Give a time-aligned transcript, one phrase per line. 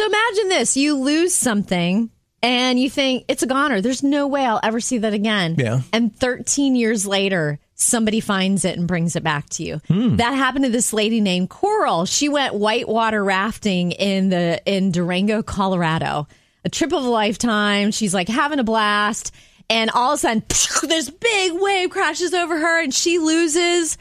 [0.00, 2.08] So imagine this you lose something
[2.42, 3.82] and you think it's a goner.
[3.82, 5.56] There's no way I'll ever see that again.
[5.58, 5.82] Yeah.
[5.92, 9.82] And 13 years later, somebody finds it and brings it back to you.
[9.88, 10.16] Hmm.
[10.16, 12.06] That happened to this lady named Coral.
[12.06, 16.26] She went whitewater rafting in the in Durango, Colorado.
[16.64, 17.90] A trip of a lifetime.
[17.90, 19.34] She's like having a blast.
[19.68, 20.44] And all of a sudden,
[20.88, 23.98] this big wave crashes over her and she loses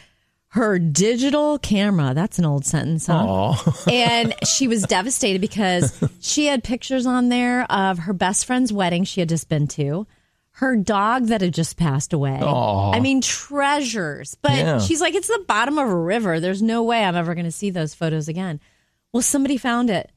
[0.54, 2.14] her digital camera.
[2.14, 3.54] That's an old sentence, huh?
[3.92, 9.04] and she was devastated because she had pictures on there of her best friend's wedding
[9.04, 10.08] she had just been to,
[10.54, 12.40] her dog that had just passed away.
[12.42, 14.36] I mean, treasures.
[14.42, 14.80] But Yeah.
[14.80, 16.40] she's like, it's the bottom of a river.
[16.40, 18.60] There's no way I'm ever going to see those photos again.
[19.14, 20.12] Well, somebody found it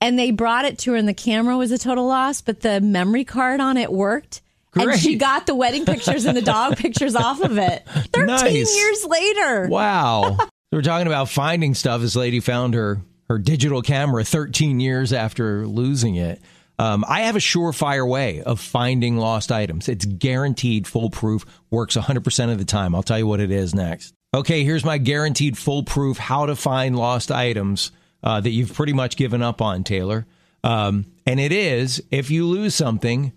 [0.00, 2.80] and they brought it to her, and the camera was a total loss, but the
[2.80, 4.40] memory card on it worked.
[4.74, 7.86] And she got the wedding pictures and the dog pictures off of it.
[8.12, 8.76] 13 Nice.
[8.76, 9.68] years later.
[9.68, 10.36] Wow.
[10.38, 12.00] so we're talking about finding stuff.
[12.00, 16.40] This lady found her her digital camera 13 years after losing it.
[16.80, 19.88] Um, I have a surefire way of finding lost items.
[19.88, 22.94] It's guaranteed foolproof, works 100% of the time.
[22.94, 24.14] I'll tell you what it is next.
[24.34, 27.92] Okay, here's my guaranteed foolproof how to find lost items
[28.24, 30.26] uh, that you've pretty much given up on, Taylor.
[30.64, 33.32] Um, and it is if you lose something,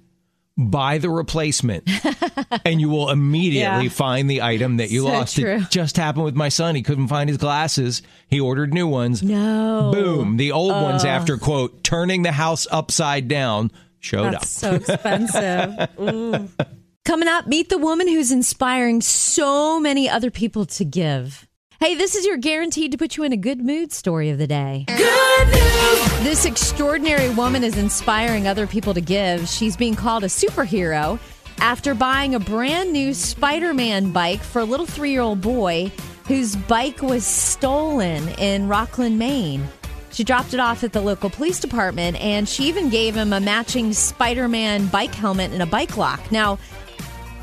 [0.58, 1.90] buy the replacement
[2.66, 3.90] and you will immediately Yeah.
[3.90, 5.36] find the item that you So lost.
[5.36, 5.56] true.
[5.58, 6.76] It just happened with my son.
[6.76, 8.02] He couldn't find his glasses.
[8.28, 9.24] He ordered new ones.
[9.24, 9.92] No.
[9.94, 10.38] Boom.
[10.38, 14.84] The old ones, after quote, turning the house upside down, showed That's up.
[14.86, 15.90] so expensive.
[17.06, 21.48] Coming up, meet the woman who's inspiring so many other people to give.
[21.84, 24.48] Hey, this is your guaranteed to put you in a good mood story of the
[24.48, 24.86] day.
[24.88, 26.23] Good news!
[26.23, 29.50] This extraordinary woman is inspiring other people to give.
[29.50, 31.20] She's being called a superhero
[31.58, 35.92] after buying a brand new Spider Man bike for a little three year old boy
[36.25, 39.68] whose bike was stolen in Rockland, Maine.
[40.09, 43.42] She dropped it off at the local police department and she even gave him a
[43.42, 46.31] matching Spider Man bike helmet and a bike lock.
[46.31, 46.59] Now,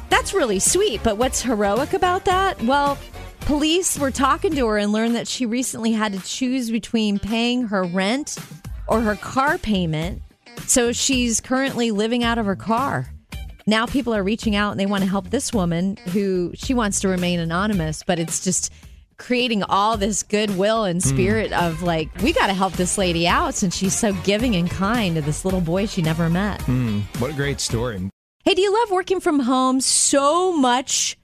[0.08, 2.62] that's really sweet, but what's heroic about that?
[2.62, 2.97] Well,
[3.40, 7.68] police were talking to her and learned that she recently had to choose between paying
[7.68, 8.38] her rent
[8.86, 10.22] or her car payment.
[10.66, 13.08] So she's currently living out of her car.
[13.66, 17.00] Now people are reaching out and they want to help this woman who she wants
[17.00, 18.72] to remain anonymous, but it's just
[19.16, 21.08] creating all this goodwill and hmm.
[21.08, 24.70] spirit of like, we got to help this lady out since she's so giving and
[24.70, 26.60] kind to this little boy she never met.
[26.62, 27.00] Hmm.
[27.18, 28.10] What a great story.
[28.44, 31.16] Hey, do you love working from home so much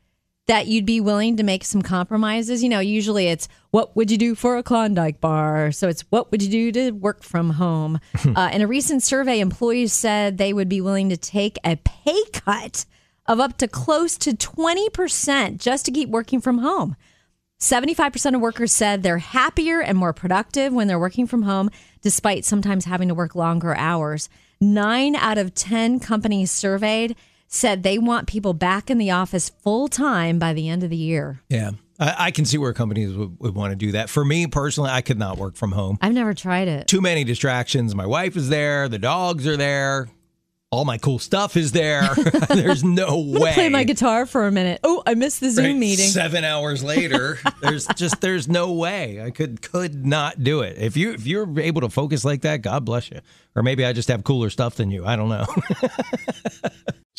[0.46, 2.62] that you'd be willing to make some compromises?
[2.62, 5.72] You know, usually it's what would you do for a Klondike bar?
[5.72, 8.00] So it's what would you do to work from home?
[8.36, 12.22] uh, in a recent survey, employees said they would be willing to take a pay
[12.32, 12.86] cut
[13.26, 16.96] of up to close to 20% just to keep working from home.
[17.58, 21.70] 75% of workers said they're happier and more productive when they're working from home,
[22.02, 24.28] despite sometimes having to work longer hours.
[24.60, 27.16] Nine out of 10 companies surveyed
[27.48, 30.96] said they want people back in the office full time by the end of the
[30.96, 31.42] year.
[31.48, 31.72] Yeah.
[31.98, 34.10] I, I can see where companies would, would want to do that.
[34.10, 35.98] For me personally, I could not work from home.
[36.02, 36.88] I've never tried it.
[36.88, 37.94] Too many distractions.
[37.94, 38.88] My wife is there.
[38.88, 40.08] The dogs are there.
[40.72, 42.02] All my cool stuff is there.
[42.48, 43.54] There's no way.
[43.54, 44.80] Play my guitar for a minute.
[44.82, 46.08] Oh, I missed the Zoom Right, meeting.
[46.08, 50.76] Seven hours later, there's just there's no way I could could not do it.
[50.76, 53.20] If you if you're able to focus like that, God bless you.
[53.54, 55.06] Or maybe I just have cooler stuff than you.
[55.06, 55.46] I don't know.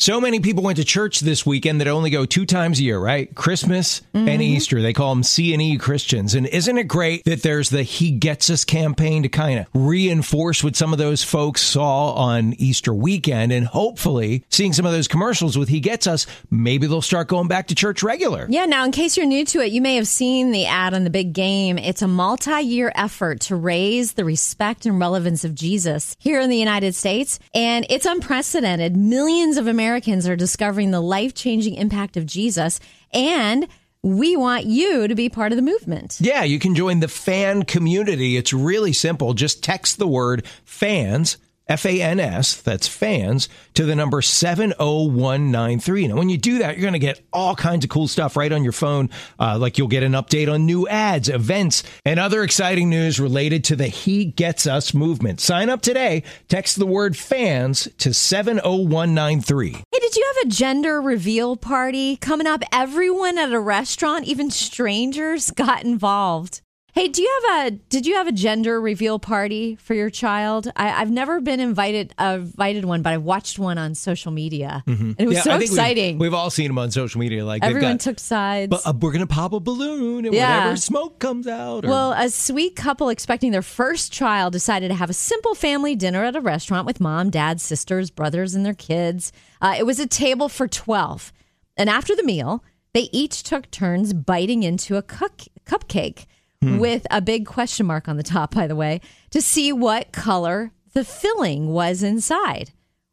[0.00, 3.00] So many people went to church this weekend that only go two times a year,
[3.00, 3.34] right?
[3.34, 4.40] Christmas and mm-hmm.
[4.40, 4.80] Easter.
[4.80, 6.36] They call them C and E Christians.
[6.36, 10.62] And isn't it great that there's the He Gets Us campaign to kind of reinforce
[10.62, 15.08] what some of those folks saw on Easter weekend, and hopefully seeing some of those
[15.08, 18.46] commercials with He Gets Us, maybe they'll start going back to church regular.
[18.48, 21.02] Yeah, now in case you're new to it, you may have seen the ad on
[21.02, 21.76] the big game.
[21.76, 26.50] It's a multi year effort to raise the respect and relevance of Jesus here in
[26.50, 27.40] the United States.
[27.52, 28.96] And it's unprecedented.
[28.96, 32.80] Millions of Americans are discovering the life changing impact of Jesus.
[33.12, 33.68] And
[34.02, 36.18] we want you to be part of the movement.
[36.20, 38.36] Yeah, you can join the fan community.
[38.36, 39.34] It's really simple.
[39.34, 41.36] Just text the word fans,
[41.68, 46.08] F A N S, that's fans, to the number 70193.
[46.08, 48.50] Now, when you do that, you're going to get all kinds of cool stuff right
[48.50, 49.10] on your phone.
[49.38, 53.64] Uh, like you'll get an update on new ads, events, and other exciting news related
[53.64, 55.40] to the He Gets Us movement.
[55.40, 56.22] Sign up today.
[56.48, 59.72] Text the word fans to 70193.
[59.72, 62.62] Hey, did you have a gender reveal party coming up?
[62.72, 66.62] Everyone at a restaurant, even strangers, got involved.
[66.98, 70.66] Hey, do you have a did you have a gender reveal party for your child?
[70.74, 74.82] I, have never been invited uh, invited one, but I watched one on social media,
[74.84, 75.10] mm-hmm.
[75.10, 76.18] and it was yeah, so exciting.
[76.18, 77.44] We've, we've, all seen them on social media.
[77.44, 78.70] Like everyone got, took sides.
[78.70, 80.58] But uh, we're gonna pop a balloon, and yeah.
[80.58, 81.84] whatever smoke comes out.
[81.84, 81.88] Or...
[81.88, 86.24] Well, a sweet couple expecting their first child decided to have a simple family dinner
[86.24, 89.30] at a restaurant with mom, dad, sisters, brothers, and their kids.
[89.62, 91.32] Uh, it was a table for twelve,
[91.76, 96.26] and after the meal, they each took turns biting into a cup- cupcake
[96.62, 96.78] hmm.
[96.78, 99.00] with a big question mark on the top, by the way,
[99.30, 102.70] to see what color the filling was inside.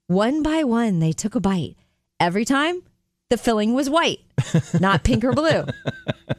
[0.07, 1.75] One by one, they took a bite.
[2.19, 2.83] Every time,
[3.29, 4.19] the filling was white,
[4.79, 5.65] not pink or blue.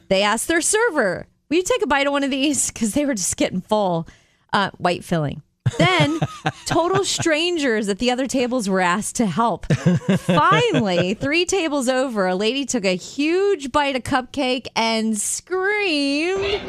[0.09, 2.71] They asked their server, Will you take a bite of one of these?
[2.71, 4.07] Because they were just getting full.
[4.53, 5.41] Uh, white filling.
[5.77, 6.19] Then,
[6.65, 9.65] total strangers at the other tables were asked to help.
[9.67, 16.61] Finally, three tables over, a lady took a huge bite of cupcake and screamed.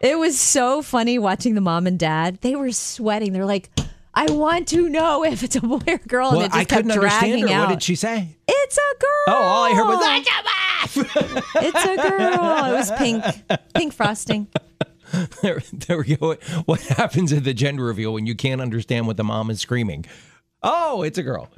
[0.00, 2.38] It was so funny watching the mom and dad.
[2.42, 3.32] They were sweating.
[3.32, 3.70] They're like,
[4.12, 6.30] I want to know if it's a boy or girl.
[6.32, 7.56] Well, and it just I kept couldn't dragging understand her.
[7.56, 7.68] out.
[7.68, 8.36] What did she say?
[8.46, 9.24] It's a girl.
[9.28, 10.04] Oh, all I heard was
[11.56, 12.64] it's a girl.
[12.66, 13.24] It was pink,
[13.74, 14.46] pink frosting.
[15.42, 16.36] there, there we go.
[16.64, 20.04] What happens at the gender reveal when you can't understand what the mom is screaming?
[20.62, 21.50] Oh, it's a girl.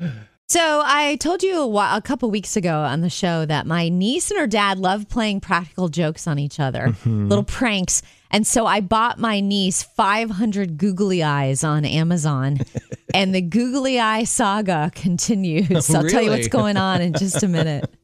[0.48, 3.88] So I told you a, while, a couple weeks ago on the show that my
[3.88, 7.28] niece and her dad love playing practical jokes on each other, mm-hmm.
[7.28, 8.02] little pranks.
[8.30, 12.58] And so I bought my niece 500 googly eyes on Amazon,
[13.14, 15.92] and the googly eye saga continues.
[15.94, 17.90] I'll tell you what's going on in just a minute.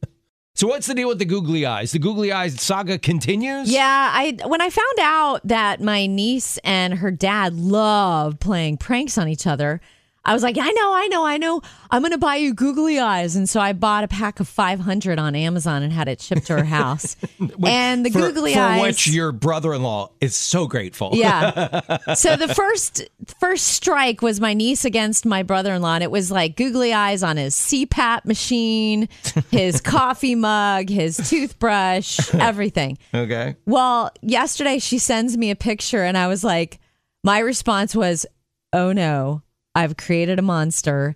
[0.55, 1.93] So what's the deal with the googly eyes?
[1.93, 3.71] The googly eyes saga continues?
[3.71, 9.17] Yeah, I when I found out that my niece and her dad love playing pranks
[9.17, 9.81] on each other,
[10.25, 11.61] I was like, I know, I know, I know.
[11.91, 13.35] I'm going to buy you googly eyes.
[13.35, 16.57] And so I bought a pack of 500 on Amazon and had it shipped to
[16.59, 17.17] her house.
[17.65, 18.79] and the for, googly for eyes.
[18.79, 21.09] For which your brother in law is so grateful.
[21.13, 21.81] Yeah.
[22.13, 23.03] so the first
[23.41, 25.95] first strike was my niece against my brother in law.
[25.95, 29.09] And it was like googly eyes on his CPAP machine,
[29.51, 32.97] his coffee mug, his toothbrush, everything.
[33.13, 33.57] Okay.
[33.65, 36.79] Well, yesterday she sends me a picture and I was like,
[37.25, 38.25] my response was,
[38.71, 39.41] oh no
[39.75, 41.15] I've created a monster.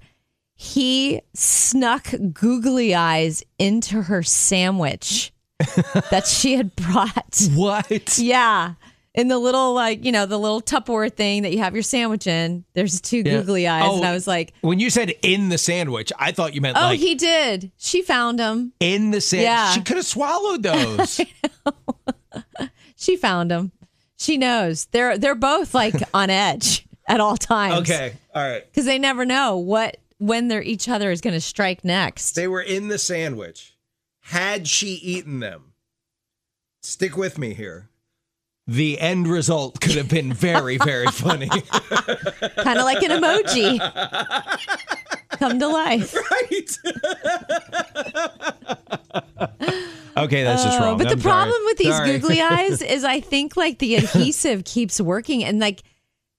[0.55, 5.31] He snuck googly eyes into her sandwich
[6.09, 7.41] that she had brought.
[7.53, 8.17] What?
[8.17, 8.73] Yeah.
[9.13, 12.27] In the little, like, you know, the little Tupperware thing that you have your sandwich
[12.27, 13.23] in, there's two yeah.
[13.23, 13.83] googly eyes.
[13.85, 16.75] Oh, and I was like, When you said in the sandwich, I thought you meant
[16.75, 16.99] like oh, like.
[16.99, 17.71] he did.
[17.77, 18.73] She found them.
[18.79, 19.45] In the sandwich.
[19.45, 19.71] Yeah.
[19.71, 21.21] She could have swallowed those.
[22.95, 23.71] she found them.
[24.17, 24.85] She knows.
[24.85, 27.81] They're they're both like on edge at all times.
[27.81, 28.13] Okay.
[28.33, 28.65] All right.
[28.65, 32.33] Because they never know what when they're each other is going to strike next.
[32.33, 33.75] They were in the sandwich.
[34.21, 35.73] Had she eaten them?
[36.81, 37.89] Stick with me here.
[38.65, 41.47] The end result could have been very, very funny.
[42.57, 43.79] kind of like an emoji.
[45.29, 46.13] Come to life.
[46.13, 46.77] Right.
[50.17, 50.97] okay, that's just oh, wrong.
[50.97, 51.65] But I'm the problem sorry.
[51.65, 52.11] with these sorry.
[52.11, 55.83] googly eyes is I think like the adhesive keeps working and like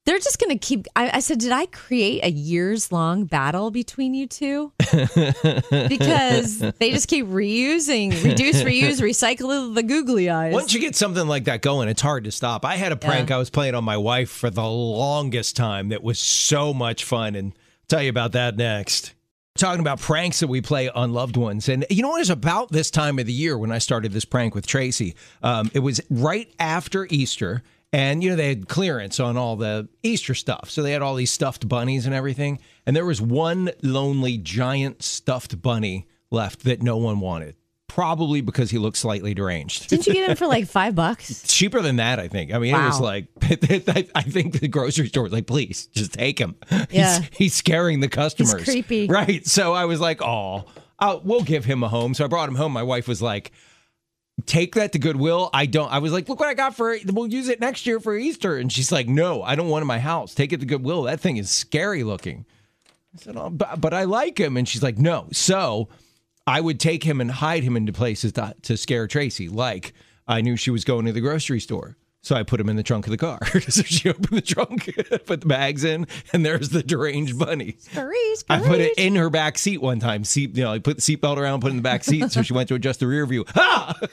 [0.08, 0.86] they're just going to keep.
[0.96, 4.72] I, I, said, did I create a years long battle between you two?
[4.78, 10.54] because they just keep reusing, reduce, reuse, recycle the googly eyes.
[10.54, 12.64] Once you get something like that going, it's hard to stop.
[12.64, 13.36] I had a prank yeah.
[13.36, 17.34] I was playing on my wife for the longest time that was so much fun,
[17.34, 19.12] and I'll tell you about that next
[19.58, 21.68] talking about pranks that we play on loved ones.
[21.68, 24.24] And you know what is about this time of the year when I started this
[24.24, 25.16] prank with Tracy?
[25.42, 27.64] Um, it was right after Easter.
[27.92, 30.68] And, you know, they had clearance on all the Easter stuff.
[30.68, 32.60] So they had all these stuffed bunnies and everything.
[32.84, 37.56] And there was one lonely giant stuffed bunny left that no one wanted.
[37.86, 39.88] Probably because he looked slightly deranged.
[39.88, 41.42] Didn't you get him for like five bucks?
[41.48, 42.52] Cheaper than that, I think.
[42.52, 42.84] I mean, wow.
[42.84, 46.56] it was like, I think the grocery store was like, please, just take him.
[46.90, 47.20] Yeah.
[47.20, 48.52] He's, he's scaring the customers.
[48.52, 49.06] He's creepy.
[49.08, 49.46] Right.
[49.46, 50.62] So I was like, oh, uh,
[50.98, 52.14] I'll, we'll give him a home.
[52.14, 52.72] So I brought him home.
[52.72, 53.52] My wife was like,
[54.46, 55.50] take that to Goodwill.
[55.52, 55.90] I don't.
[55.90, 56.96] I was like, look what I got for.
[57.06, 58.56] We'll use it next year for Easter.
[58.56, 60.34] And she's like, no, I don't want it in my house.
[60.34, 61.02] Take it to Goodwill.
[61.02, 62.46] That thing is scary looking.
[63.14, 64.56] I said, oh, but, but I like him.
[64.56, 65.28] And she's like, no.
[65.32, 65.88] So
[66.46, 69.48] I would take him and hide him into places to, to scare Tracy.
[69.48, 69.92] Like
[70.26, 71.96] I knew she was going to the grocery store.
[72.20, 73.38] So I put him in the trunk of the car.
[73.68, 74.94] so she opened the trunk,
[75.26, 77.76] put the bags in, and there's the deranged bunny.
[77.78, 78.16] Scurry,
[78.50, 80.24] I put it in her back seat one time.
[80.24, 82.42] Seat, you know, I put the seatbelt around, put it in the back seat, so
[82.42, 83.44] she went to adjust the rear view.
[83.48, 83.94] Ha!
[84.00, 84.06] Ah!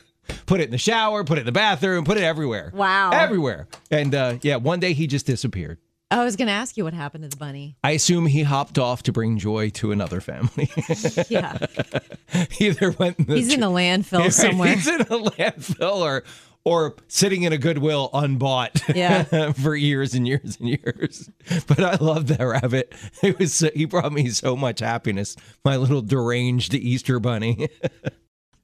[0.46, 2.72] Put it in the shower, put it in the bathroom, put it everywhere.
[2.74, 3.12] Wow.
[3.12, 3.68] Everywhere.
[3.92, 5.80] And uh, yeah, one day he just disappeared.
[6.12, 7.78] I was going to ask you what happened to the bunny.
[7.84, 10.70] I assume he hopped off to bring joy to another family.
[11.30, 11.58] Yeah.
[12.60, 14.76] Either went in the He's in a landfill Right, somewhere.
[14.76, 16.24] He's in a landfill or
[16.64, 19.52] or sitting in a Goodwill unbought Yeah.
[19.54, 21.30] for years and years and years.
[21.68, 22.94] But I love that rabbit.
[23.22, 25.36] It was so, he brought me so much happiness.
[25.64, 27.70] My little deranged Easter bunny.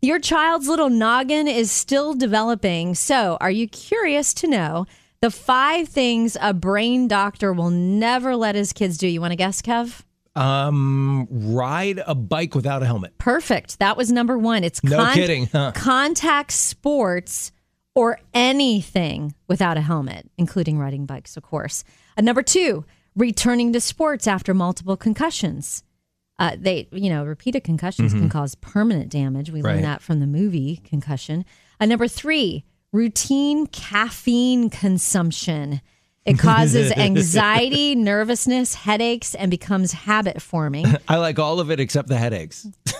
[0.03, 2.95] Your child's little noggin is still developing.
[2.95, 4.87] So, are you curious to know
[5.21, 9.07] the five things a brain doctor will never let his kids do?
[9.07, 10.01] You want to guess, Kev?
[10.33, 13.17] um, ride a bike without a helmet.
[13.17, 13.79] Perfect.
[13.79, 14.63] That was number one.
[14.63, 15.73] It's No kidding, huh?
[15.75, 17.51] contact sports
[17.95, 21.83] or anything without a helmet, including riding bikes, of course.
[22.17, 25.83] Uh, number two, returning to sports after multiple concussions.
[26.41, 29.51] Uh, they, you know, repeated concussions can cause permanent damage.
[29.51, 29.67] We Mm-hmm.
[29.67, 29.73] Right.
[29.75, 31.45] learned that from the movie Concussion.
[31.79, 35.81] Uh, number three, routine caffeine consumption.
[36.23, 40.85] It causes anxiety, nervousness, headaches, and becomes habit forming.
[41.07, 42.67] I like all of it except the headaches.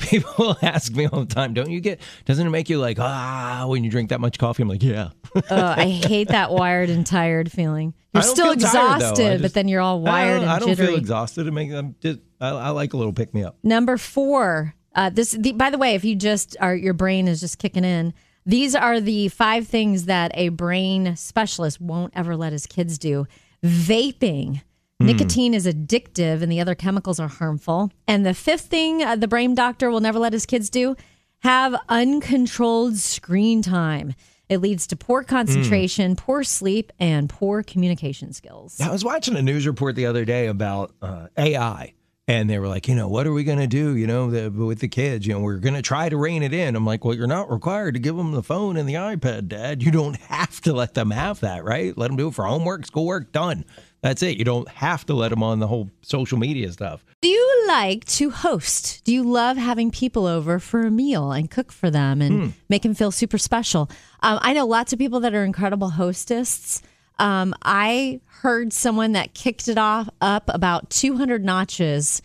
[0.00, 3.64] People ask me all the time, don't you get, doesn't it make you like, ah,
[3.66, 4.62] when you drink that much coffee?
[4.62, 5.10] I'm like, yeah.
[5.34, 5.42] Oh,
[5.76, 7.94] I hate that wired and tired feeling.
[8.14, 10.58] You're still feel tired, exhausted, just- but then you're all wired I don't, and I
[10.60, 11.46] don't feel exhausted.
[11.46, 13.56] It makes I'm just, I, I like a little pick me up.
[13.62, 14.74] Number four.
[14.94, 17.84] Uh, this, the, by the way, if you just are, your brain is just kicking
[17.84, 18.14] in.
[18.46, 23.26] These are the five things that a brain specialist won't ever let his kids do.
[23.64, 24.62] Vaping.
[25.00, 27.90] Nicotine is addictive and the other chemicals are harmful.
[28.06, 30.96] And the fifth thing uh, the brain doctor will never let his kids do
[31.40, 34.14] have uncontrolled screen time.
[34.48, 38.80] It leads to poor concentration, poor sleep, and poor communication skills.
[38.80, 41.94] I was watching a news report the other day about uh, AI,
[42.28, 44.50] and they were like, you know, what are we going to do, you know, the,
[44.50, 45.26] with the kids?
[45.26, 46.74] You know, we're going to try to rein it in.
[46.74, 49.82] I'm like, well, you're not required to give them the phone and the iPad, Dad.
[49.82, 51.96] You don't have to let them have that, right?
[51.96, 53.64] Let them do it for homework, schoolwork, done.
[54.02, 54.36] That's it.
[54.36, 57.04] You don't have to let them on the whole social media stuff.
[57.22, 59.04] Do you like to host?
[59.04, 62.82] Do you love having people over for a meal and cook for them and make
[62.82, 63.90] them feel super special?
[64.20, 66.82] Um, I know lots of people that are incredible hostesses.
[67.18, 72.22] Um, I heard someone that kicked it off up about 200 notches,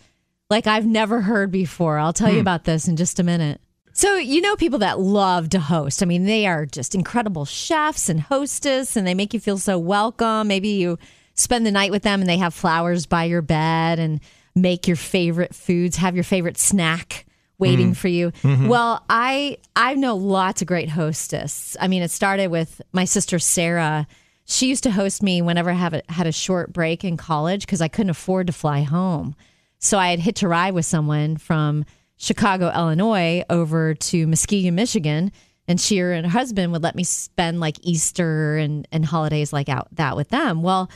[0.50, 1.98] like I've never heard before.
[1.98, 2.42] I'll tell you hmm.
[2.42, 3.60] about this in just a minute.
[3.94, 6.02] So, you know, people that love to host.
[6.02, 9.78] I mean, they are just incredible chefs and hostess, and they make you feel so
[9.78, 10.48] welcome.
[10.48, 10.98] Maybe you
[11.34, 14.20] spend the night with them and they have flowers by your bed and
[14.54, 17.26] make your favorite foods, have your favorite snack
[17.58, 17.92] waiting hmm.
[17.92, 18.32] for you.
[18.42, 18.68] Mm-hmm.
[18.68, 21.76] Well, I I know lots of great hostess.
[21.80, 24.06] I mean, it started with my sister Sarah.
[24.52, 27.64] She used to host me whenever I have a, had a short break in college
[27.64, 29.34] because I couldn't afford to fly home.
[29.78, 31.86] So I had hitched a ride with someone from
[32.18, 35.32] Chicago, Illinois, over to Muskegon, Michigan,
[35.66, 39.68] and she and her husband would let me spend like Easter and and holidays like
[39.70, 40.62] out that with them.
[40.62, 40.90] Well,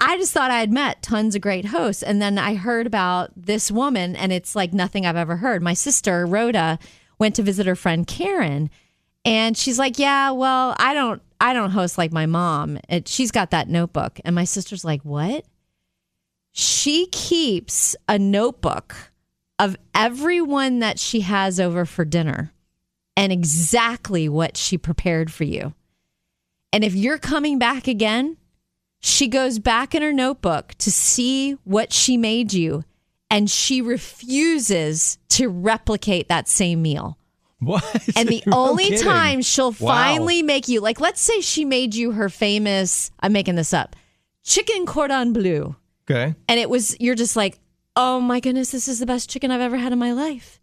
[0.00, 2.02] I just thought I had met tons of great hosts.
[2.02, 5.62] And then I heard about this woman, and it's like nothing I've ever heard.
[5.62, 6.80] My sister, Rhoda,
[7.20, 8.68] went to visit her friend Karen,
[9.24, 12.78] and she's like, Yeah, well, I don't I don't host like my mom.
[12.88, 14.20] It, she's got that notebook.
[14.24, 15.44] And my sister's like, What?
[16.52, 18.94] She keeps a notebook
[19.58, 22.52] of everyone that she has over for dinner
[23.16, 25.74] and exactly what she prepared for you.
[26.72, 28.36] And if you're coming back again,
[29.00, 32.84] she goes back in her notebook to see what she made you,
[33.30, 37.18] and she refuses to replicate that same meal.
[37.62, 37.84] What?
[38.16, 39.04] And the No only kidding.
[39.04, 39.92] time she'll Wow.
[39.94, 43.94] finally make you, like, let's say she made you her famous, I'm making this up,
[44.44, 45.76] chicken cordon bleu.
[46.10, 46.34] Okay.
[46.48, 47.58] And it was, you're just like,
[47.94, 50.60] oh my goodness, this is the best chicken I've ever had in my life.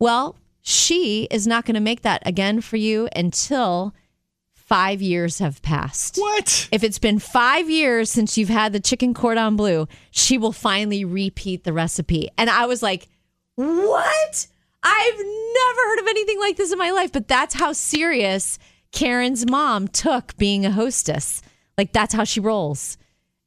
[0.00, 3.94] Well, she is not going to make that again for you until
[4.54, 6.16] five years have passed.
[6.16, 6.68] What?
[6.72, 11.04] If it's been five years since you've had the chicken cordon bleu, she will finally
[11.04, 12.28] repeat the recipe.
[12.38, 13.08] And I was like,
[13.56, 14.46] what?
[14.84, 17.10] I've never heard of anything like this in my life.
[17.10, 18.58] But that's how serious
[18.92, 21.42] Karen's mom took being a hostess.
[21.78, 22.96] Like, that's how she rolls.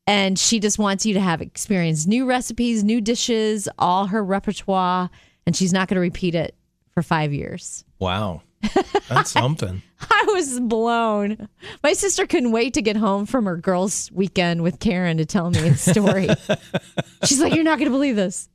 [0.05, 5.09] And she just wants you to have experience new recipes, new dishes, all her repertoire.
[5.45, 6.55] And she's not going to repeat it
[6.93, 7.85] for five years.
[7.99, 8.41] Wow.
[9.09, 9.81] That's something.
[10.01, 11.47] I was blown.
[11.83, 15.49] My sister couldn't wait to get home from her girls' weekend with Karen to tell
[15.51, 16.27] me the story.
[17.25, 18.49] She's like, "You're not going to believe this."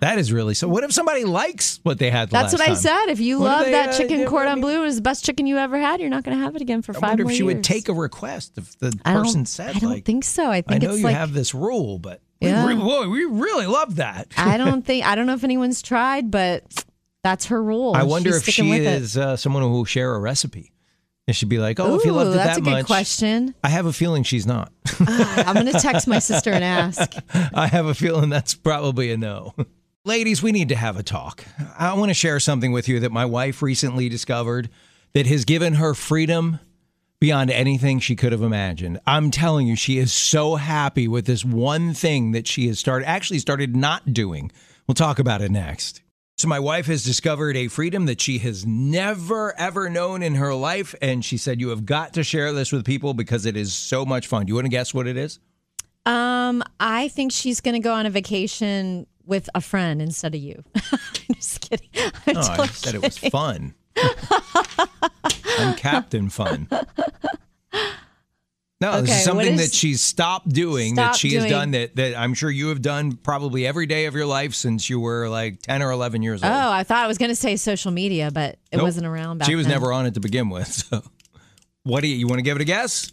[0.00, 0.66] That is really so.
[0.66, 3.06] What if somebody likes what they had That's what I said.
[3.08, 4.24] If you What love they, that uh, chicken do?
[4.24, 6.00] I cordon mean- bleu, it was the best chicken you ever had.
[6.00, 7.62] You're not going to have it again for I five wonder more if she would
[7.62, 10.50] take a request if the person said, like I don't like, think so.
[10.50, 12.66] I think I know you like have this rule, but Yeah.
[12.66, 14.28] we, boy, we really love that.
[14.38, 16.84] I don't think I don't know if anyone's tried, but
[17.22, 17.92] that's her rule.
[17.94, 20.72] I wonder she's if she is uh, someone who will share a recipe.
[21.28, 22.86] And she'd be like, "Oh, if you Ooh, loved it that's that a good much."
[22.86, 23.54] question.
[23.62, 24.72] I have a feeling she's not.
[25.00, 27.12] Ah, I'm going to text my sister and ask.
[27.54, 29.54] I have a feeling that's probably a no.
[30.06, 31.44] Ladies, we need to have a talk.
[31.78, 34.70] I want to share something with you that my wife recently discovered
[35.12, 36.58] that has given her freedom
[37.20, 38.98] beyond anything she could have imagined.
[39.06, 43.06] I'm telling you, she is so happy with this one thing that she has started
[43.06, 44.50] actually started not doing.
[44.86, 46.00] We'll talk about it next.
[46.38, 50.54] So my wife has discovered a freedom that she has never ever known in her
[50.54, 53.74] life and she said you have got to share this with people because it is
[53.74, 54.46] so much fun.
[54.46, 55.40] Do you want to guess what it is?
[56.06, 60.40] Um, I think she's going to go on a vacation with a friend instead of
[60.42, 60.62] you.
[60.92, 61.88] I'm just kidding.
[62.26, 63.74] I'm I totally said it was fun.
[65.58, 66.68] I'm Captain Fun.
[68.82, 71.96] No, this is something what that is- she's stopped doing that she has done that,
[71.96, 75.28] that I'm sure you have done probably every day of your life since you were
[75.28, 76.50] like 10 or 11 years old.
[76.50, 78.82] Oh, I thought I was going to say social media, but it Nope.
[78.84, 79.74] wasn't around back She was then.
[79.74, 80.68] never on it to begin with.
[80.90, 81.02] So,
[81.82, 83.10] what do you, you want to give it a guess?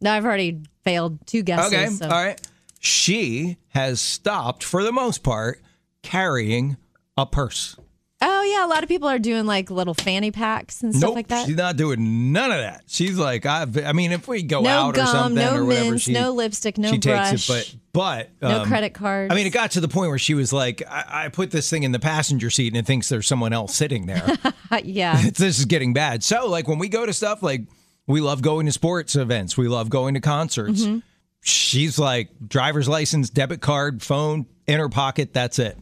[0.00, 1.72] No, I've already failed two guesses.
[1.72, 1.86] Okay.
[1.88, 2.40] so- All right.
[2.80, 5.62] She has stopped, for the most part,
[6.02, 6.76] carrying
[7.16, 7.76] a purse.
[8.20, 11.14] Oh yeah, a lot of people are doing like little fanny packs and stuff nope,
[11.14, 11.46] like that.
[11.46, 12.82] she's not doing none of that.
[12.88, 15.90] She's like, I've, I mean, if we go no out or something no or whatever,
[15.90, 17.76] mints, she, no lipstick, no she brush, takes it.
[17.92, 19.32] But, but no um, credit cards.
[19.32, 21.70] I mean, it got to the point where she was like, I, I put this
[21.70, 24.26] thing in the passenger seat and it thinks there's someone else sitting there.
[24.84, 25.22] Yeah.
[25.34, 26.22] this is getting bad.
[26.22, 27.62] So, like, when we go to stuff, like,
[28.06, 30.82] we love going to sports events, we love going to concerts.
[30.82, 30.98] Mm-hmm.
[31.42, 35.32] She's like, driver's license, debit card, phone, in her pocket.
[35.32, 35.78] That's it.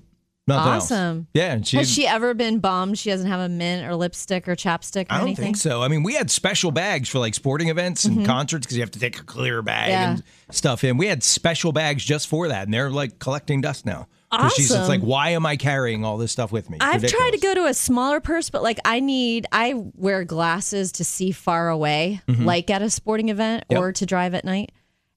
[0.49, 1.17] Nothing Awesome.
[1.19, 1.27] else.
[1.35, 1.53] Yeah.
[1.55, 4.55] And she, Has she ever been bummed she doesn't have a mint or lipstick or
[4.55, 5.11] chapstick or anything?
[5.11, 5.45] I don't anything?
[5.45, 5.83] think so.
[5.83, 8.93] I mean, we had special bags for like sporting events and concerts because you have
[8.93, 9.91] to take a clear bag Mm-hmm.
[9.91, 10.11] Yeah.
[10.13, 10.23] and
[10.55, 10.99] stuff in.
[10.99, 14.07] We had special bags just for that, and they're like collecting dust now.
[14.31, 16.77] 'Cause She's just like, why am I carrying all this stuff with me?
[16.77, 20.25] It's I've tried to go to a smaller purse, but like I need, I wear
[20.25, 23.73] glasses to see far away, like at a sporting event Mm-hmm.
[23.73, 23.81] Yep.
[23.83, 24.71] or to drive at night.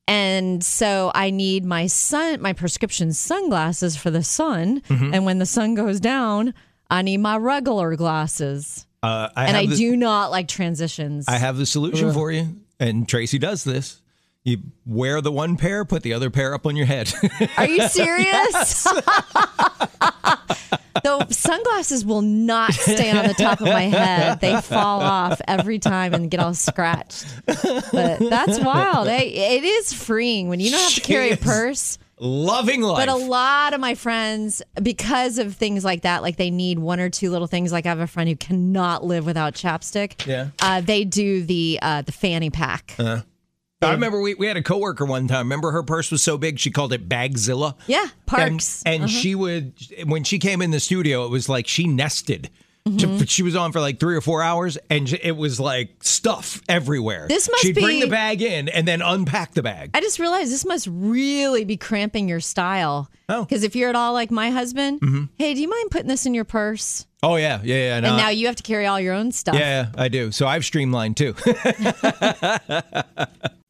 [0.09, 4.81] And so I need my sun, my prescription sunglasses for the sun.
[4.81, 5.13] Mm-hmm.
[5.13, 6.55] And when the sun goes down,
[6.89, 8.87] I need my regular glasses.
[9.03, 11.27] Uh, I and I the- do not like transitions.
[11.27, 14.01] I have the solution for you, and Tracy does this.
[14.43, 17.13] You wear the one pair, put the other pair up on your head.
[17.57, 18.87] Are you serious?
[21.03, 24.39] the sunglasses will not stay on the top of my head.
[24.39, 27.25] They fall off every time and get all scratched.
[27.45, 29.07] But that's wild.
[29.07, 31.97] Hey, it is freeing when you don't have to carry a purse.
[32.21, 33.05] Loving life.
[33.05, 36.99] But a lot of my friends, because of things like that, like they need one
[36.99, 37.71] or two little things.
[37.71, 40.27] Like I have a friend who cannot live without chapstick.
[40.27, 40.49] Yeah.
[40.61, 42.97] uh, they do the uh, the fanny pack.
[43.81, 45.45] I remember we, we had a coworker one time.
[45.45, 47.75] Remember her purse was so big she called it Bagzilla.
[47.87, 48.83] yeah, parks.
[48.85, 49.07] and Uh-huh.
[49.07, 49.73] she would
[50.05, 52.49] when she came in the studio, it was like she nested.
[52.87, 53.23] Mm-hmm.
[53.25, 57.27] She was on for like three or four hours, and it was like stuff everywhere.
[57.27, 59.91] This must She'd bring the bag in and then unpack the bag.
[59.93, 63.07] I just realized this must really be cramping your style.
[63.27, 63.33] Oh.
[63.33, 63.43] Mm-hmm.
[63.43, 66.33] Because if you're at all like my husband, hey, do you mind putting this in
[66.33, 67.05] your purse?
[67.21, 67.99] Oh yeah, yeah, yeah.
[67.99, 69.53] no, and now you have to carry all your own stuff.
[69.55, 70.31] Yeah, I do.
[70.31, 71.35] So I've streamlined too.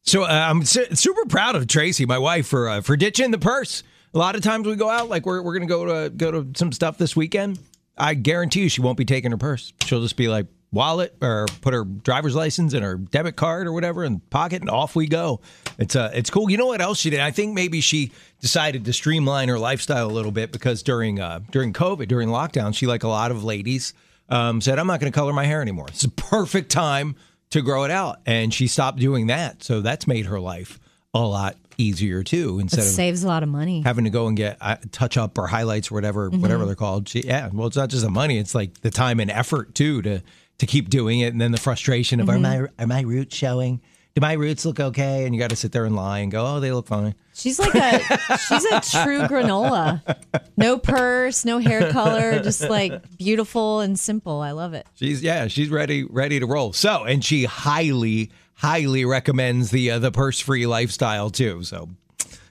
[0.10, 3.38] so uh, I'm su- super proud of Tracy, my wife, for uh, for ditching the
[3.38, 3.84] purse.
[4.14, 6.48] A lot of times we go out, like we're we're gonna go to go to
[6.56, 7.60] some stuff this weekend.
[7.98, 9.74] I guarantee you, she won't be taking her purse.
[9.84, 13.74] She'll just be like wallet or put her driver's license and her debit card or
[13.74, 15.42] whatever in pocket, and off we go.
[15.78, 16.50] It's uh, it's cool.
[16.50, 17.20] You know what else she did?
[17.20, 21.42] I think maybe she decided to streamline her lifestyle a little bit because during uh,
[21.52, 23.94] during COVID, during lockdown, she like a lot of ladies
[24.30, 25.88] um, said, I'm not going to color my hair anymore.
[25.90, 27.16] It's a perfect time
[27.52, 28.20] to grow it out.
[28.26, 29.64] And she stopped doing that.
[29.64, 30.80] So that's made her life
[31.14, 32.60] a lot easier too.
[32.60, 33.82] It Instead of saves a lot of money.
[33.82, 37.08] having to go and get uh, touch up or highlights or whatever, whatever they're called.
[37.10, 37.50] She, yeah.
[37.52, 38.38] Well, it's not just the money.
[38.38, 40.22] It's like the time and effort too, to,
[40.60, 41.32] to keep doing it.
[41.32, 43.82] And then the frustration of, are my, are my roots showing?
[44.20, 45.26] Do my roots look okay?
[45.26, 47.16] And you got to sit there and lie and go, oh, they look fine.
[47.34, 50.04] She's like a she's a true granola.
[50.58, 54.42] No purse, no hair color, just like beautiful and simple.
[54.42, 54.86] I love it.
[54.96, 56.74] She's yeah, she's ready ready to roll.
[56.74, 61.64] So, and she highly highly recommends the uh, the purse free lifestyle too.
[61.64, 61.88] So,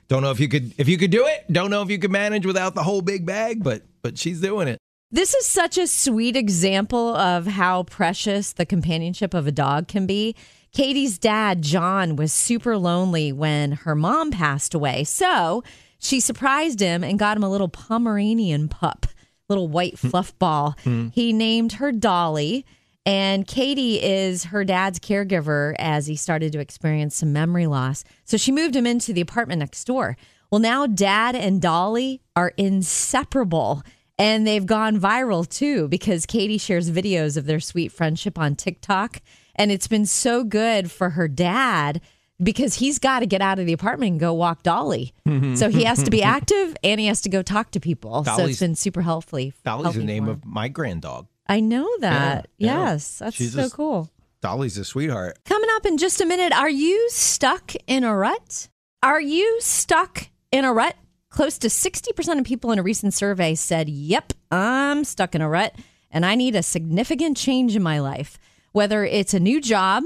[0.09, 1.53] don't know if you could if you could do it.
[1.53, 4.69] Don't know if you could manage without the whole big bag, but but she's doing
[4.69, 4.79] it.
[5.11, 10.07] This is such a sweet example of how precious the companionship of a dog can
[10.07, 10.37] be.
[10.73, 15.05] Katie's dad, John, was super lonely when her mom passed away.
[15.05, 15.65] So
[15.99, 19.07] she surprised him and got him a little Pomeranian pup,
[19.49, 20.09] little white hmm.
[20.09, 20.77] fluff ball.
[20.85, 21.09] Hmm.
[21.09, 22.67] He named her Dolly.
[23.07, 28.05] And Katie is her dad's caregiver as he started to experience some memory loss.
[28.25, 30.19] So she moved him into the apartment next door.
[30.51, 33.83] Well, now dad and Dolly are inseparable.
[34.19, 39.21] And they've gone viral too because Katie shares videos of their sweet friendship on TikTok.
[39.55, 42.01] And it's been so good for her dad
[42.43, 45.13] because he's got to get out of the apartment and go walk Dolly.
[45.27, 45.55] Mm-hmm.
[45.57, 48.25] so he has to be active and he has to go talk to people.
[48.25, 49.51] so it's been super helpful.
[49.65, 51.27] Dolly's the name of my grand dog.
[51.49, 52.49] I know that.
[52.59, 52.91] Yeah, yeah.
[52.93, 54.11] yes, that's She's so just- cool.
[54.41, 55.39] Dolly's a sweetheart.
[55.45, 58.69] Coming up in just a minute, are you stuck in a rut?
[59.03, 60.95] Are you stuck in a rut?
[61.31, 65.49] Close to 60% of people in a recent survey said, Yep, I'm stuck in a
[65.49, 65.75] rut
[66.11, 68.39] and I need a significant change in my life.
[68.73, 70.05] Whether it's a new job,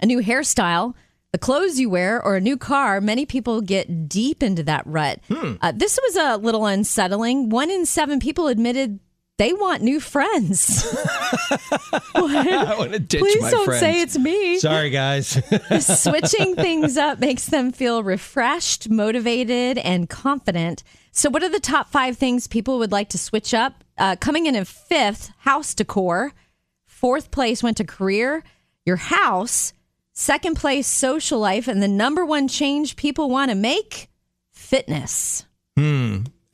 [0.00, 0.94] a new hairstyle,
[1.32, 5.20] the clothes you wear, or a new car, many people get deep into that rut.
[5.60, 7.48] Uh, this was a little unsettling.
[7.48, 9.00] One in seven people admitted
[9.38, 10.86] they want new friends.
[12.14, 13.80] I want to ditch Please my don't friends.
[13.80, 14.58] say it's me.
[14.58, 15.40] Sorry, guys.
[15.80, 20.84] Switching things up makes them feel refreshed, motivated, and confident.
[21.10, 23.82] So, what are the top five things people would like to switch up?
[23.98, 26.32] Uh, coming in at fifth, house decor.
[26.86, 28.42] Fourth place went to career,
[28.86, 29.72] your house.
[30.12, 31.66] Second place, social life.
[31.66, 34.08] And the number one change people want to make
[34.52, 35.44] fitness.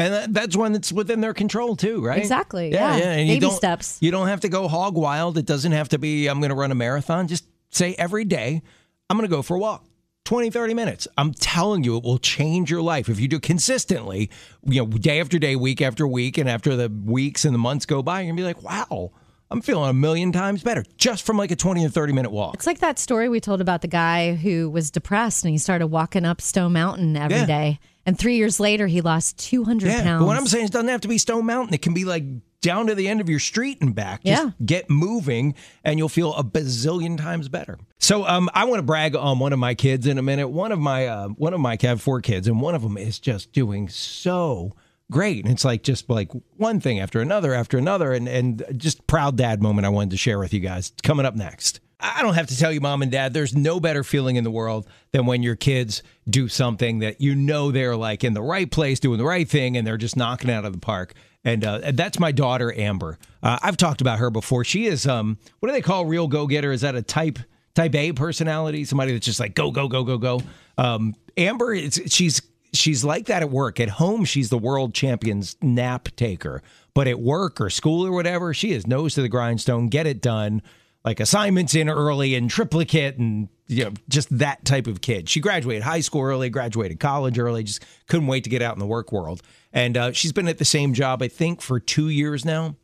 [0.00, 2.18] And that's one that's within their control too, right?
[2.18, 2.94] Exactly, yeah.
[2.96, 3.98] And you Baby don't, steps.
[4.00, 5.36] You don't have to go hog wild.
[5.36, 7.28] It doesn't have to be, I'm going to run a marathon.
[7.28, 8.62] Just say every day,
[9.10, 9.84] I'm going to go for a walk.
[10.24, 11.06] 20, 30 minutes.
[11.18, 13.08] I'm telling you, it will change your life.
[13.10, 14.30] If you do consistently,
[14.64, 17.84] you know, day after day, week after week, and after the weeks and the months
[17.84, 19.10] go by, you're going to be like, wow,
[19.50, 22.54] I'm feeling a million times better just from like a 20 or 30 minute walk.
[22.54, 25.88] It's like that story we told about the guy who was depressed and he started
[25.88, 27.86] walking up Stone Mountain every day, Yeah.
[28.10, 30.20] And three years later, he lost 200 Yeah, pounds.
[30.22, 31.74] but what I'm saying is, it doesn't have to be Stone Mountain.
[31.74, 32.24] It can be like
[32.60, 34.24] down to the end of your street and back.
[34.24, 34.50] Just Yeah.
[34.66, 37.78] get moving, and you'll feel a bazillion times better.
[38.00, 40.48] So, um, I want to brag on one of my kids in a minute.
[40.48, 42.98] One of my, uh, one of my, I have four kids, and one of them
[42.98, 44.74] is just doing so
[45.08, 45.44] great.
[45.44, 49.36] And it's like just like one thing after another after another, and and just proud
[49.36, 50.92] dad moment I wanted to share with you guys.
[51.04, 51.78] Coming up next.
[52.02, 54.50] I don't have to tell you, mom and dad, there's no better feeling in the
[54.50, 58.70] world than when your kids do something that you know they're like in the right
[58.70, 61.14] place, doing the right thing, and they're just knocking out of the park.
[61.44, 63.18] And uh, that's my daughter, Amber.
[63.42, 64.64] Uh, I've talked about her before.
[64.64, 66.72] She is, um, what do they call real go getter?
[66.72, 67.38] Is that a type
[67.74, 68.84] type A personality?
[68.84, 70.42] Somebody that's just like go go go go go.
[70.76, 73.80] Um, Amber, she's she's like that at work.
[73.80, 76.62] At home, she's the world champion's nap taker.
[76.92, 80.20] But at work or school or whatever, she is nose to the grindstone, get it
[80.20, 80.60] done
[81.04, 85.40] like assignments in early and triplicate and you know just that type of kid she
[85.40, 88.86] graduated high school early graduated college early just couldn't wait to get out in the
[88.86, 92.44] work world and uh, she's been at the same job i think for two years
[92.44, 92.74] now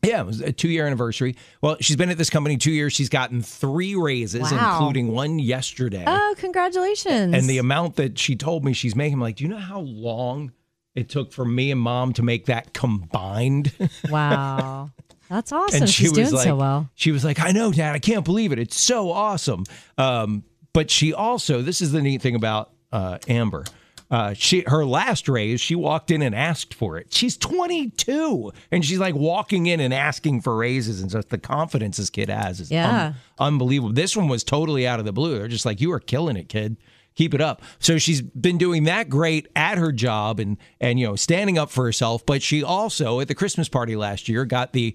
[0.00, 1.34] yeah, it was a two year anniversary.
[1.60, 2.92] Well, she's been at this company two years.
[2.92, 4.74] She's gotten three raises, Wow.
[4.78, 6.04] including one yesterday.
[6.06, 7.34] oh, congratulations.
[7.34, 9.80] and the amount that she told me she's making, I'm like, do you know how
[9.80, 10.52] long
[10.94, 13.72] it took for me and mom to make that combined?
[14.08, 14.92] wow.
[15.28, 15.82] That's awesome.
[15.82, 16.90] and she She's was doing like, so well.
[16.94, 18.58] she was like, I know, Dad, I can't believe it.
[18.58, 19.64] It's so awesome.
[19.96, 23.64] Um, but she also, this is the neat thing about uh, Amber.
[24.10, 27.12] Uh, she her last raise, she walked in and asked for it.
[27.12, 31.98] She's 22, and she's like walking in and asking for raises, and just the confidence
[31.98, 33.12] this kid has is Yeah.
[33.38, 33.92] unbelievable.
[33.92, 35.38] This one was totally out of the blue.
[35.38, 36.76] They're just like, you are killing it, kid.
[37.16, 37.62] Keep it up.
[37.80, 41.68] So she's been doing that great at her job and and you know standing up
[41.68, 42.24] for herself.
[42.24, 44.94] But she also at the Christmas party last year got the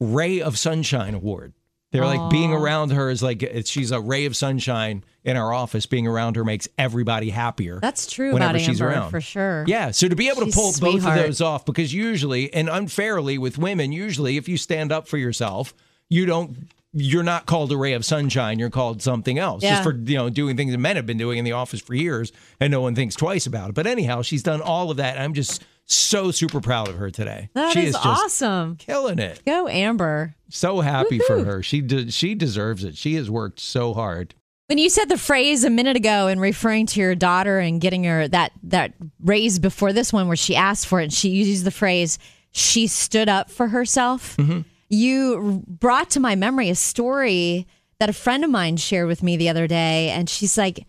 [0.00, 1.52] Ray of Sunshine Award.
[1.92, 5.86] They're like being around her is like she's a ray of sunshine in our office.
[5.86, 7.78] Being around her makes everybody happier.
[7.80, 9.10] That's true whenever about she's Amber, around.
[9.12, 9.64] for sure.
[9.66, 12.68] Yeah, so to be able She's to pull both of those off, because usually and
[12.68, 15.72] unfairly with women, usually if you stand up for yourself,
[16.10, 16.68] you don't.
[16.98, 18.58] You're not called a ray of sunshine.
[18.58, 19.70] You're called something else, Yeah.
[19.76, 21.94] just for you know doing things that men have been doing in the office for
[21.94, 22.30] years,
[22.60, 23.74] and no one thinks twice about it.
[23.74, 25.14] But anyhow, she's done all of that.
[25.16, 27.48] and I'm just so super proud of her today.
[27.54, 28.76] That she is just awesome.
[28.76, 29.40] killing it.
[29.46, 30.34] Go, Amber.
[30.48, 31.62] So happy for her.
[31.62, 32.96] She de- she deserves it.
[32.96, 34.34] She has worked so hard.
[34.66, 38.02] When you said the phrase a minute ago in referring to your daughter and getting
[38.04, 41.64] her that that raise before this one where she asked for it and she used
[41.64, 42.18] the phrase
[42.50, 44.36] she stood up for herself.
[44.36, 44.62] Mm-hmm.
[44.88, 47.66] You brought to my memory a story
[48.00, 50.86] that a friend of mine shared with me the other day and she's like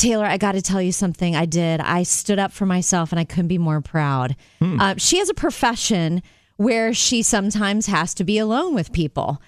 [0.00, 1.36] Taylor, I got to tell you something.
[1.36, 1.80] I did.
[1.80, 4.34] I stood up for myself and I couldn't be more proud.
[4.80, 6.22] Uh, she has a profession
[6.56, 9.42] where she sometimes has to be alone with people.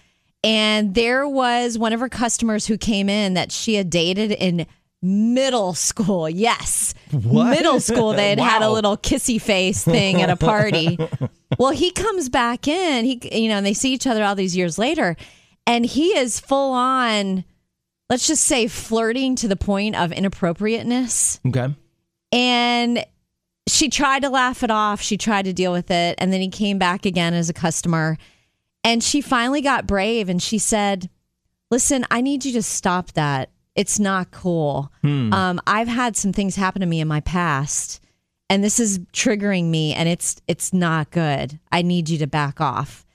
[0.44, 4.66] And there was one of her customers who came in that she had dated in
[5.00, 6.28] middle school.
[6.28, 6.94] Yes.
[7.10, 7.50] What?
[7.50, 8.12] Middle school.
[8.12, 10.98] They had had a little kissy face thing at a party.
[11.58, 14.56] well, he comes back in, he you know, and they see each other all these
[14.56, 15.16] years later,
[15.66, 17.44] and he is full on
[18.12, 21.40] let's just say flirting to the point of inappropriateness.
[21.48, 21.75] Okay.
[22.31, 23.07] And
[23.66, 25.01] she tried to laugh it off.
[25.01, 26.16] She tried to deal with it.
[26.18, 28.18] And then he came back again as a customer.
[28.85, 31.09] And she finally got brave and she said,
[31.70, 33.48] listen, I need you to stop that.
[33.75, 34.92] It's not cool.
[35.33, 38.03] Um, I've had some things happen to me in my past,
[38.51, 41.59] and this is triggering me, and it's it's not good.
[41.72, 43.07] I need you to back off.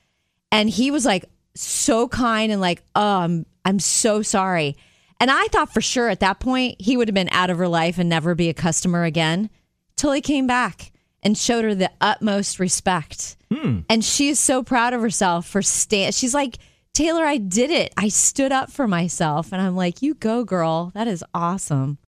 [0.52, 4.76] And he was like so kind and like, oh, I'm I'm so sorry.
[5.20, 7.68] And I thought for sure at that point he would have been out of her
[7.68, 9.50] life and never be a customer again.
[9.96, 10.92] Till he came back
[11.24, 13.36] and showed her the utmost respect.
[13.52, 13.80] Hmm.
[13.90, 16.14] And she is so proud of herself for stand.
[16.14, 16.58] She's like,
[16.94, 17.94] Taylor, I did it.
[17.98, 19.52] I stood up for myself.
[19.52, 20.92] And I'm like, you go, girl.
[20.94, 21.98] That is awesome.